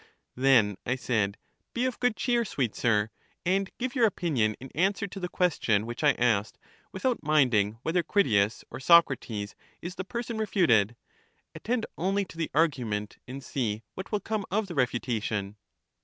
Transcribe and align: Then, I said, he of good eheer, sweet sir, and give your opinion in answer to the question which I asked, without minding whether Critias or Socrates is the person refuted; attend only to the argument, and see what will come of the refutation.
Then, 0.33 0.77
I 0.83 0.95
said, 0.95 1.37
he 1.75 1.85
of 1.85 1.99
good 1.99 2.15
eheer, 2.15 2.43
sweet 2.43 2.75
sir, 2.75 3.11
and 3.45 3.69
give 3.77 3.93
your 3.93 4.07
opinion 4.07 4.55
in 4.59 4.71
answer 4.73 5.05
to 5.05 5.19
the 5.19 5.29
question 5.29 5.85
which 5.85 6.03
I 6.03 6.13
asked, 6.13 6.57
without 6.91 7.21
minding 7.21 7.77
whether 7.83 8.01
Critias 8.01 8.63
or 8.71 8.79
Socrates 8.79 9.53
is 9.79 9.93
the 9.93 10.03
person 10.03 10.39
refuted; 10.39 10.95
attend 11.53 11.85
only 11.99 12.25
to 12.25 12.37
the 12.39 12.49
argument, 12.55 13.19
and 13.27 13.43
see 13.43 13.83
what 13.93 14.11
will 14.11 14.19
come 14.21 14.43
of 14.49 14.65
the 14.65 14.73
refutation. 14.73 15.55